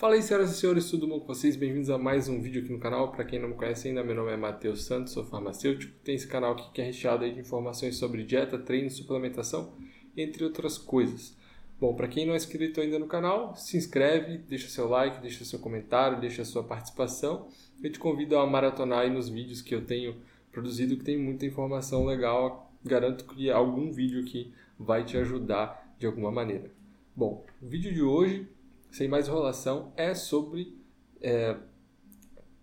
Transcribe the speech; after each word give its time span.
Fala 0.00 0.14
aí, 0.14 0.22
senhoras 0.22 0.50
e 0.50 0.54
senhores, 0.54 0.90
tudo 0.90 1.06
bom 1.06 1.20
com 1.20 1.26
vocês? 1.26 1.56
Bem-vindos 1.56 1.90
a 1.90 1.98
mais 1.98 2.26
um 2.26 2.40
vídeo 2.40 2.62
aqui 2.62 2.72
no 2.72 2.78
canal. 2.78 3.12
Para 3.12 3.22
quem 3.22 3.38
não 3.38 3.50
me 3.50 3.54
conhece 3.54 3.86
ainda, 3.86 4.02
meu 4.02 4.14
nome 4.14 4.32
é 4.32 4.36
Matheus 4.38 4.84
Santos, 4.84 5.12
sou 5.12 5.26
farmacêutico. 5.26 5.92
Tem 6.02 6.14
esse 6.14 6.26
canal 6.26 6.52
aqui 6.52 6.72
que 6.72 6.80
é 6.80 6.86
recheado 6.86 7.30
de 7.30 7.38
informações 7.38 7.98
sobre 7.98 8.24
dieta, 8.24 8.58
treino, 8.58 8.88
suplementação, 8.88 9.74
entre 10.16 10.42
outras 10.42 10.78
coisas. 10.78 11.36
Bom, 11.78 11.94
para 11.94 12.08
quem 12.08 12.24
não 12.24 12.32
é 12.32 12.38
inscrito 12.38 12.80
ainda 12.80 12.98
no 12.98 13.06
canal, 13.06 13.54
se 13.54 13.76
inscreve, 13.76 14.38
deixa 14.38 14.68
seu 14.68 14.88
like, 14.88 15.20
deixa 15.20 15.44
seu 15.44 15.58
comentário, 15.58 16.18
deixa 16.18 16.46
sua 16.46 16.64
participação. 16.64 17.48
Eu 17.82 17.92
te 17.92 17.98
convido 17.98 18.38
a 18.38 18.46
maratonar 18.46 19.00
aí 19.00 19.10
nos 19.10 19.28
vídeos 19.28 19.60
que 19.60 19.74
eu 19.74 19.84
tenho 19.84 20.16
produzido, 20.50 20.96
que 20.96 21.04
tem 21.04 21.18
muita 21.18 21.44
informação 21.44 22.06
legal. 22.06 22.72
Garanto 22.82 23.26
que 23.26 23.50
algum 23.50 23.92
vídeo 23.92 24.22
aqui 24.22 24.54
vai 24.78 25.04
te 25.04 25.18
ajudar 25.18 25.94
de 25.98 26.06
alguma 26.06 26.32
maneira. 26.32 26.70
Bom, 27.14 27.44
o 27.60 27.68
vídeo 27.68 27.92
de 27.92 28.00
hoje 28.00 28.48
sem 28.90 29.08
mais 29.08 29.28
enrolação, 29.28 29.92
é 29.96 30.14
sobre 30.14 30.76
é, 31.20 31.56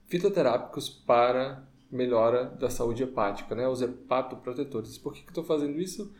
fitoterápicos 0.07 0.89
para 0.89 1.67
melhora 1.91 2.45
da 2.45 2.69
saúde 2.69 3.03
hepática, 3.03 3.55
né? 3.55 3.67
os 3.67 3.81
hepatoprotetores. 3.81 4.97
Por 4.97 5.13
que, 5.13 5.21
que 5.21 5.29
estou 5.29 5.43
fazendo 5.43 5.79
isso 5.79 6.13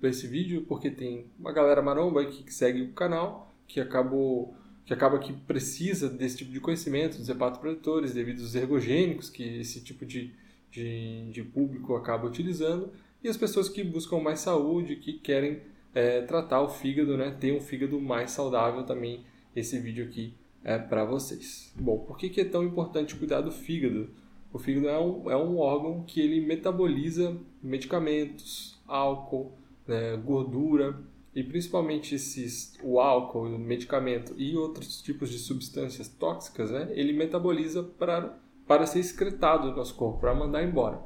para 0.00 0.10
esse 0.10 0.26
vídeo? 0.26 0.64
Porque 0.68 0.90
tem 0.90 1.26
uma 1.38 1.52
galera 1.52 1.82
maromba 1.82 2.24
que 2.24 2.52
segue 2.52 2.82
o 2.82 2.92
canal, 2.92 3.54
que 3.66 3.80
acabou 3.80 4.54
que 4.88 4.94
acaba 4.94 5.18
que 5.18 5.34
precisa 5.34 6.08
desse 6.08 6.38
tipo 6.38 6.50
de 6.50 6.60
conhecimento 6.60 7.18
dos 7.18 7.28
hepatoprotetores 7.28 8.14
devido 8.14 8.40
aos 8.40 8.54
ergogênicos 8.54 9.28
que 9.28 9.42
esse 9.60 9.82
tipo 9.82 10.06
de, 10.06 10.32
de, 10.70 11.30
de 11.30 11.42
público 11.42 11.94
acaba 11.94 12.26
utilizando 12.26 12.90
e 13.22 13.28
as 13.28 13.36
pessoas 13.36 13.68
que 13.68 13.84
buscam 13.84 14.18
mais 14.18 14.40
saúde, 14.40 14.96
que 14.96 15.12
querem 15.12 15.60
é, 15.94 16.22
tratar 16.22 16.62
o 16.62 16.70
fígado, 16.70 17.18
né? 17.18 17.36
ter 17.38 17.52
um 17.52 17.60
fígado 17.60 18.00
mais 18.00 18.30
saudável 18.30 18.82
também 18.84 19.26
esse 19.58 19.78
vídeo 19.78 20.04
aqui 20.04 20.34
é 20.64 20.78
para 20.78 21.04
vocês. 21.04 21.72
Bom, 21.76 21.98
por 21.98 22.16
que, 22.16 22.28
que 22.28 22.40
é 22.40 22.44
tão 22.44 22.62
importante 22.62 23.14
cuidar 23.16 23.40
do 23.40 23.50
fígado? 23.50 24.10
O 24.52 24.58
fígado 24.58 24.88
é 24.88 24.98
um, 24.98 25.30
é 25.30 25.36
um 25.36 25.58
órgão 25.58 26.04
que 26.04 26.20
ele 26.20 26.40
metaboliza 26.40 27.36
medicamentos, 27.62 28.80
álcool, 28.86 29.52
né, 29.86 30.16
gordura 30.16 30.98
e 31.34 31.42
principalmente 31.42 32.14
esses, 32.14 32.78
o 32.82 32.98
álcool, 32.98 33.44
o 33.44 33.58
medicamento 33.58 34.34
e 34.36 34.56
outros 34.56 35.00
tipos 35.02 35.30
de 35.30 35.38
substâncias 35.38 36.08
tóxicas, 36.08 36.70
né, 36.70 36.88
ele 36.92 37.12
metaboliza 37.12 37.82
para, 37.82 38.38
para 38.66 38.86
ser 38.86 39.00
excretado 39.00 39.70
do 39.70 39.76
nosso 39.76 39.94
corpo, 39.94 40.20
para 40.20 40.34
mandar 40.34 40.62
embora. 40.62 41.00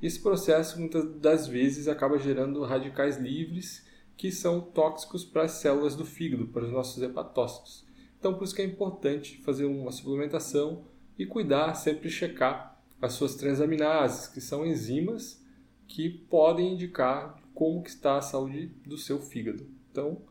Esse 0.00 0.20
processo 0.20 0.78
muitas 0.78 1.04
das 1.16 1.46
vezes 1.46 1.88
acaba 1.88 2.18
gerando 2.18 2.62
radicais 2.62 3.16
livres 3.16 3.84
que 4.16 4.30
são 4.30 4.60
tóxicos 4.60 5.24
para 5.24 5.44
as 5.44 5.52
células 5.52 5.96
do 5.96 6.04
fígado, 6.04 6.46
para 6.46 6.64
os 6.64 6.72
nossos 6.72 7.02
hepatócitos. 7.02 7.83
Então, 8.24 8.32
por 8.32 8.44
isso 8.44 8.54
que 8.54 8.62
é 8.62 8.64
importante 8.64 9.36
fazer 9.42 9.66
uma 9.66 9.92
suplementação 9.92 10.86
e 11.18 11.26
cuidar, 11.26 11.74
sempre 11.74 12.08
checar 12.08 12.82
as 12.98 13.12
suas 13.12 13.34
transaminases, 13.34 14.28
que 14.28 14.40
são 14.40 14.64
enzimas 14.64 15.44
que 15.86 16.08
podem 16.08 16.72
indicar 16.72 17.38
como 17.52 17.82
que 17.82 17.90
está 17.90 18.16
a 18.16 18.22
saúde 18.22 18.68
do 18.86 18.96
seu 18.96 19.20
fígado. 19.20 19.66
Então, 19.92 20.22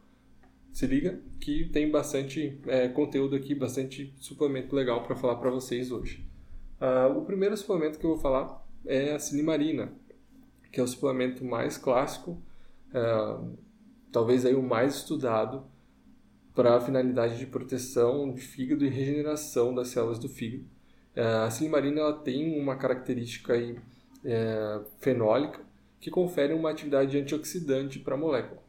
se 0.72 0.88
liga 0.88 1.22
que 1.40 1.70
tem 1.70 1.92
bastante 1.92 2.60
é, 2.66 2.88
conteúdo 2.88 3.36
aqui, 3.36 3.54
bastante 3.54 4.12
suplemento 4.18 4.76
legal 4.76 5.04
para 5.04 5.16
falar 5.16 5.36
para 5.36 5.52
vocês 5.52 5.92
hoje. 5.92 6.28
Uh, 6.82 7.16
o 7.16 7.24
primeiro 7.24 7.56
suplemento 7.56 8.00
que 8.00 8.06
eu 8.08 8.14
vou 8.14 8.20
falar 8.20 8.68
é 8.88 9.14
a 9.14 9.20
silimarina, 9.20 9.94
que 10.72 10.80
é 10.80 10.84
o 10.84 10.88
suplemento 10.88 11.46
mais 11.46 11.78
clássico, 11.78 12.42
uh, 12.90 13.56
talvez 14.12 14.48
aí 14.48 14.56
o 14.56 14.64
mais 14.64 14.96
estudado 14.96 15.72
para 16.54 16.76
a 16.76 16.82
finalidade 16.82 17.38
de 17.38 17.46
proteção 17.46 18.32
de 18.32 18.42
fígado 18.42 18.86
e 18.86 18.90
regeneração 18.90 19.74
das 19.74 19.90
células 19.90 20.20
do 20.20 20.30
fígado. 20.30 20.66
É, 21.16 21.24
a 21.24 21.50
silimarina 21.50 22.02
ela 22.02 22.14
tem 22.14 22.60
uma 22.60 22.76
característica 22.76 23.54
aí, 23.54 23.78
é, 24.24 24.82
fenólica 25.00 25.62
que 26.00 26.12
confere 26.12 26.54
uma 26.54 26.70
atividade 26.70 27.18
antioxidante 27.18 28.00
para 28.00 28.16
a 28.16 28.18
molécula, 28.18 28.62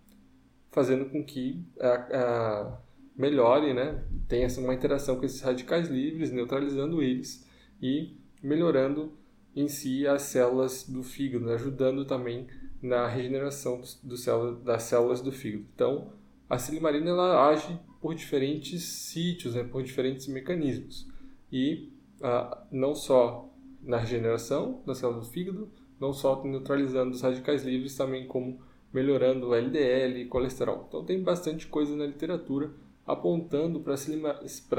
fazendo 0.70 1.06
com 1.06 1.24
que 1.24 1.64
a, 1.80 1.94
a 1.94 2.78
melhore, 3.16 3.74
né, 3.74 4.04
tenha 4.28 4.48
uma 4.58 4.74
interação 4.74 5.16
com 5.16 5.24
esses 5.24 5.40
radicais 5.40 5.88
livres, 5.88 6.30
neutralizando 6.30 7.02
eles 7.02 7.46
e 7.80 8.16
melhorando 8.42 9.12
em 9.54 9.68
si 9.68 10.06
as 10.06 10.22
células 10.22 10.88
do 10.88 11.02
fígado, 11.02 11.50
ajudando 11.50 12.04
também 12.04 12.46
na 12.82 13.06
regeneração 13.06 13.80
do, 13.80 14.16
do 14.16 14.56
das 14.62 14.82
células 14.82 15.20
do 15.20 15.32
fígado. 15.32 15.64
Então, 15.74 16.12
a 16.48 16.58
silimarina 16.58 17.10
ela 17.10 17.48
age 17.48 17.78
por 18.00 18.14
diferentes 18.14 18.82
sítios, 18.82 19.54
né, 19.54 19.64
por 19.64 19.82
diferentes 19.82 20.26
mecanismos. 20.26 21.08
E 21.50 21.90
ah, 22.22 22.66
não 22.70 22.94
só 22.94 23.48
na 23.82 23.98
regeneração 23.98 24.82
da 24.86 24.94
célula 24.94 25.20
do 25.20 25.26
fígado, 25.26 25.70
não 26.00 26.12
só 26.12 26.42
neutralizando 26.44 27.12
os 27.12 27.22
radicais 27.22 27.64
livres, 27.64 27.96
também 27.96 28.26
como 28.26 28.60
melhorando 28.92 29.48
o 29.48 29.54
LDL 29.54 30.20
e 30.20 30.26
colesterol. 30.26 30.84
Então 30.88 31.04
tem 31.04 31.22
bastante 31.22 31.66
coisa 31.66 31.96
na 31.96 32.06
literatura 32.06 32.70
apontando 33.06 33.80
para 33.80 33.94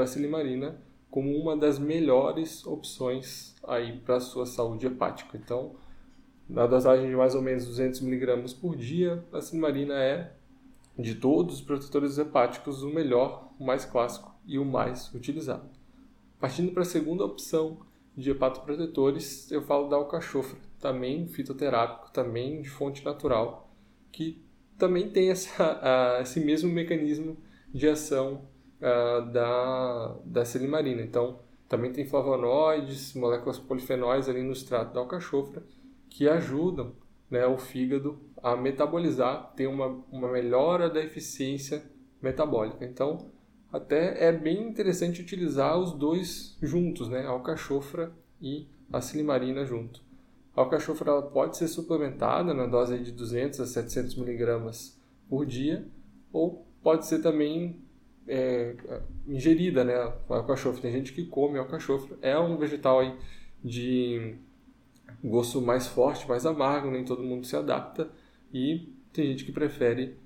a 0.03 0.07
silimarina 0.07 0.81
como 1.09 1.35
uma 1.37 1.55
das 1.55 1.79
melhores 1.79 2.65
opções 2.65 3.55
aí 3.67 3.97
para 3.99 4.17
a 4.17 4.19
sua 4.19 4.45
saúde 4.45 4.87
hepática. 4.87 5.37
Então, 5.37 5.75
na 6.49 6.65
dosagem 6.67 7.09
de 7.09 7.15
mais 7.15 7.35
ou 7.35 7.41
menos 7.41 7.65
200 7.65 8.01
mg 8.01 8.53
por 8.55 8.75
dia, 8.75 9.23
a 9.31 9.41
silimarina 9.41 9.93
é 9.95 10.33
de 10.97 11.15
todos 11.15 11.55
os 11.55 11.61
protetores 11.61 12.17
hepáticos, 12.17 12.83
o 12.83 12.89
melhor, 12.89 13.51
o 13.59 13.65
mais 13.65 13.85
clássico 13.85 14.33
e 14.45 14.57
o 14.57 14.65
mais 14.65 15.13
utilizado. 15.13 15.69
Partindo 16.39 16.71
para 16.71 16.83
a 16.83 16.85
segunda 16.85 17.25
opção 17.25 17.79
de 18.15 18.31
hepatoprotetores, 18.31 19.51
eu 19.51 19.61
falo 19.61 19.89
da 19.89 19.97
alcachofra, 19.97 20.57
também 20.79 21.27
fitoterápico, 21.27 22.11
também 22.11 22.61
de 22.61 22.69
fonte 22.69 23.03
natural, 23.03 23.69
que 24.11 24.41
também 24.77 25.09
tem 25.09 25.29
essa, 25.29 26.17
uh, 26.19 26.21
esse 26.21 26.39
mesmo 26.39 26.71
mecanismo 26.71 27.37
de 27.73 27.89
ação 27.89 28.47
uh, 28.79 29.31
da, 29.31 30.15
da 30.23 30.45
silimarina. 30.45 31.01
Então, 31.01 31.39
também 31.67 31.91
tem 31.91 32.05
flavonoides, 32.05 33.13
moléculas 33.15 33.59
polifenóis 33.59 34.29
ali 34.29 34.43
no 34.43 34.53
extrato 34.53 34.93
da 34.93 34.99
alcachofra, 35.01 35.63
que 36.09 36.29
ajudam 36.29 36.93
né, 37.35 37.45
o 37.45 37.57
fígado 37.57 38.17
a 38.41 38.55
metabolizar, 38.55 39.51
tem 39.55 39.67
uma, 39.67 39.87
uma 40.09 40.31
melhora 40.31 40.89
da 40.89 41.03
eficiência 41.03 41.83
metabólica. 42.21 42.85
Então, 42.85 43.29
até 43.71 44.27
é 44.27 44.31
bem 44.31 44.69
interessante 44.69 45.21
utilizar 45.21 45.77
os 45.77 45.91
dois 45.91 46.57
juntos, 46.61 47.09
né, 47.09 47.25
a 47.25 47.29
alcachofra 47.29 48.13
e 48.41 48.67
a 48.91 49.01
silimarina 49.01 49.65
junto. 49.65 50.01
A 50.55 50.61
alcachofra 50.61 51.11
ela 51.11 51.21
pode 51.23 51.57
ser 51.57 51.67
suplementada 51.67 52.53
na 52.53 52.65
dose 52.67 52.97
de 52.99 53.11
200 53.11 53.59
a 53.59 53.65
700 53.65 54.15
miligramas 54.15 54.97
por 55.29 55.45
dia, 55.45 55.85
ou 56.31 56.65
pode 56.81 57.05
ser 57.05 57.21
também 57.21 57.81
é, 58.27 58.75
ingerida, 59.27 59.83
né, 59.83 59.95
a 59.95 60.13
alcachofra. 60.29 60.81
Tem 60.81 60.91
gente 60.91 61.11
que 61.11 61.25
come 61.25 61.59
alcachofra. 61.59 62.15
É 62.21 62.39
um 62.39 62.55
vegetal 62.57 63.01
aí 63.01 63.13
de 63.61 64.35
gosto 65.23 65.61
mais 65.61 65.87
forte, 65.87 66.27
mais 66.27 66.45
amargo, 66.45 66.91
nem 66.91 67.03
todo 67.03 67.23
mundo 67.23 67.45
se 67.45 67.55
adapta 67.55 68.09
e 68.53 68.93
tem 69.11 69.27
gente 69.27 69.45
que 69.45 69.51
prefere 69.51 70.17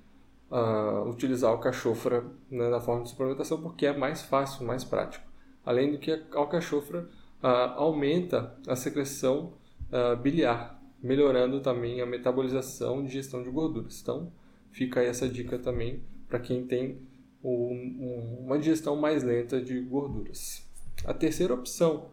uh, 0.50 1.08
utilizar 1.08 1.54
o 1.54 1.60
né, 2.50 2.68
na 2.68 2.80
forma 2.80 3.04
de 3.04 3.10
suplementação 3.10 3.60
porque 3.60 3.86
é 3.86 3.96
mais 3.96 4.22
fácil, 4.22 4.66
mais 4.66 4.84
prático. 4.84 5.24
Além 5.64 5.92
do 5.92 5.98
que 5.98 6.10
a 6.10 6.20
alcachofra 6.34 7.08
uh, 7.42 7.46
aumenta 7.76 8.56
a 8.66 8.74
secreção 8.74 9.54
uh, 9.90 10.16
biliar, 10.16 10.80
melhorando 11.02 11.60
também 11.60 12.00
a 12.00 12.06
metabolização 12.06 13.00
e 13.00 13.06
digestão 13.06 13.42
de 13.42 13.50
gorduras. 13.50 14.00
Então, 14.02 14.32
fica 14.70 15.00
aí 15.00 15.06
essa 15.06 15.28
dica 15.28 15.58
também 15.58 16.02
para 16.28 16.38
quem 16.38 16.66
tem 16.66 16.98
um, 17.42 17.50
um, 17.50 18.44
uma 18.46 18.58
digestão 18.58 18.96
mais 18.96 19.22
lenta 19.22 19.60
de 19.60 19.80
gorduras. 19.80 20.68
A 21.04 21.14
terceira 21.14 21.54
opção 21.54 22.10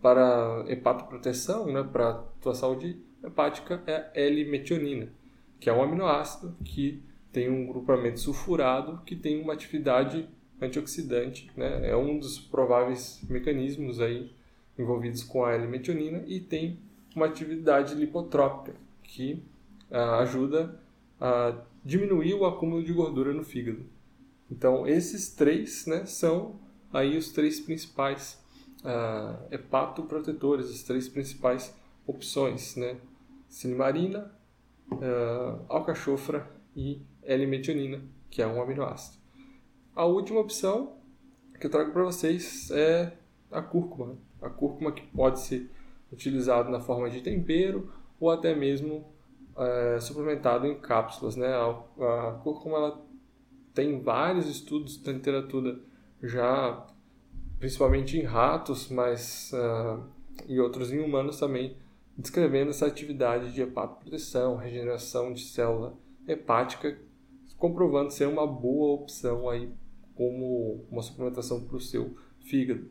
para 0.00 0.64
hepatoproteção, 0.68 1.66
né, 1.72 1.82
para 1.82 2.10
a 2.10 2.14
tua 2.40 2.54
saúde 2.54 3.00
hepática, 3.24 3.82
é 3.86 3.96
a 3.96 4.10
L-metionina, 4.14 5.08
que 5.58 5.68
é 5.68 5.72
um 5.72 5.82
aminoácido 5.82 6.54
que 6.64 7.02
tem 7.32 7.50
um 7.50 7.66
grupamento 7.66 8.20
sulfurado 8.20 9.02
que 9.04 9.14
tem 9.14 9.42
uma 9.42 9.52
atividade 9.52 10.28
antioxidante, 10.60 11.50
né? 11.56 11.90
É 11.90 11.96
um 11.96 12.18
dos 12.18 12.38
prováveis 12.38 13.20
mecanismos 13.28 14.00
aí 14.00 14.32
envolvidos 14.78 15.22
com 15.22 15.44
a 15.44 15.52
L-metionina 15.52 16.24
e 16.26 16.40
tem 16.40 16.78
uma 17.14 17.26
atividade 17.26 17.94
lipotrópica 17.94 18.74
que 19.02 19.42
ah, 19.90 20.18
ajuda 20.18 20.80
a 21.20 21.54
diminuir 21.84 22.34
o 22.34 22.44
acúmulo 22.44 22.82
de 22.82 22.92
gordura 22.92 23.32
no 23.32 23.44
fígado. 23.44 23.84
Então, 24.50 24.86
esses 24.86 25.30
três 25.34 25.86
né, 25.86 26.06
são 26.06 26.56
aí 26.92 27.16
os 27.16 27.32
três 27.32 27.60
principais 27.60 28.42
uh, 28.84 29.46
hepatoprotetores, 29.50 30.70
as 30.70 30.82
três 30.82 31.08
principais 31.08 31.74
opções, 32.06 32.76
né? 32.76 32.96
Silimarina, 33.48 34.34
uh, 34.92 35.64
alcachofra 35.68 36.48
e 36.76 37.00
L-metionina, 37.22 38.02
que 38.30 38.42
é 38.42 38.46
um 38.46 38.60
aminoácido. 38.60 39.18
A 39.94 40.04
última 40.04 40.40
opção, 40.40 40.96
que 41.58 41.66
eu 41.66 41.70
trago 41.70 41.92
para 41.92 42.04
vocês 42.04 42.70
é 42.70 43.12
a 43.50 43.60
cúrcuma. 43.60 44.16
A 44.40 44.48
cúrcuma 44.48 44.92
que 44.92 45.02
pode 45.08 45.40
ser 45.40 45.70
utilizada 46.12 46.70
na 46.70 46.80
forma 46.80 47.10
de 47.10 47.20
tempero 47.20 47.92
ou 48.20 48.30
até 48.30 48.54
mesmo 48.54 49.04
é, 49.56 49.98
suplementado 50.00 50.66
em 50.66 50.78
cápsulas. 50.78 51.36
Né? 51.36 51.48
A, 51.48 52.28
a 52.28 52.32
cúrcuma 52.42 52.76
ela 52.76 53.06
tem 53.74 54.00
vários 54.00 54.48
estudos 54.48 54.96
da 54.98 55.12
literatura 55.12 55.78
já, 56.22 56.86
principalmente 57.58 58.18
em 58.18 58.22
ratos, 58.22 58.88
mas 58.88 59.52
uh, 59.52 60.02
e 60.46 60.60
outros 60.60 60.92
em 60.92 61.00
humanos 61.00 61.38
também, 61.38 61.76
descrevendo 62.16 62.70
essa 62.70 62.86
atividade 62.86 63.52
de 63.52 63.62
hepatoproteção, 63.62 64.56
regeneração 64.56 65.32
de 65.32 65.42
célula 65.42 65.96
hepática, 66.26 66.98
comprovando 67.56 68.12
ser 68.12 68.26
uma 68.26 68.46
boa 68.46 68.94
opção 68.94 69.48
aí 69.48 69.72
como 70.14 70.84
uma 70.90 71.02
suplementação 71.02 71.60
para 71.64 71.76
o 71.76 71.80
seu 71.80 72.16
fígado. 72.40 72.90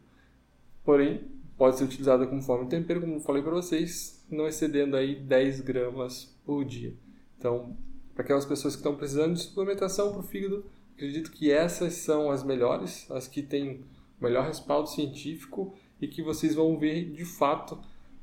Porém, 0.84 1.26
pode 1.58 1.78
ser 1.78 1.84
utilizada 1.84 2.26
como 2.28 2.42
forma 2.42 2.66
de 2.66 2.72
tempero, 2.72 3.02
como 3.02 3.20
falei 3.20 3.42
para 3.42 3.52
vocês, 3.52 4.26
não 4.30 4.48
excedendo 4.48 4.96
aí 4.96 5.16
10 5.16 5.62
gramas 5.62 6.36
por 6.46 6.64
dia. 6.64 6.94
Então, 7.38 7.76
para 8.14 8.24
aquelas 8.24 8.46
pessoas 8.46 8.76
que 8.76 8.80
estão 8.80 8.96
precisando 8.96 9.34
de 9.34 9.42
suplementação 9.42 10.12
para 10.12 10.20
o 10.20 10.24
fígado, 10.24 10.66
acredito 10.96 11.32
que 11.32 11.52
essas 11.52 11.94
são 11.94 12.32
as 12.32 12.44
melhores, 12.44 13.10
as 13.12 13.28
que 13.28 13.42
têm 13.42 13.84
melhor 14.20 14.46
respaldo 14.46 14.90
científico 14.90 15.76
e 16.02 16.08
que 16.08 16.22
vocês 16.22 16.56
vão 16.56 16.78
ver 16.78 17.12
de 17.12 17.26
fato 17.26 17.80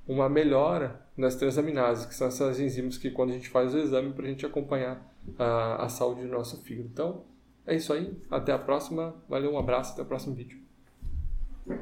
uma 0.07 0.29
melhora 0.29 1.05
nas 1.17 1.35
transaminases, 1.35 2.07
que 2.07 2.15
são 2.15 2.29
essas 2.29 2.61
enzimas 2.61 2.99
que 2.99 3.11
quando 3.11 3.31
a 3.31 3.35
gente 3.35 3.49
faz 3.49 3.75
o 3.75 3.79
exame 3.79 4.13
para 4.13 4.25
a 4.25 4.29
gente 4.29 4.45
acompanhar 4.45 5.15
a, 5.39 5.85
a 5.85 5.89
saúde 5.89 6.23
do 6.23 6.29
nosso 6.29 6.61
fígado. 6.63 6.89
Então, 6.93 7.25
é 7.67 7.75
isso 7.77 7.93
aí. 7.93 8.15
Até 8.31 8.53
a 8.53 8.59
próxima. 8.59 9.15
Valeu, 9.29 9.53
um 9.53 9.59
abraço. 9.59 9.93
Até 9.93 10.03
o 10.03 10.07
próximo 10.07 10.35
vídeo. 10.35 10.61
Não 11.67 11.79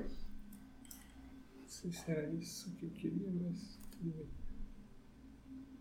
sei 1.66 1.90
se 1.90 2.10
era 2.10 2.28
isso 2.30 2.70
que 2.76 2.84
eu 2.84 2.90
queria, 2.90 3.28
mas... 3.42 3.80